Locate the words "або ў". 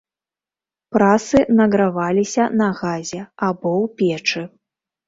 3.47-3.97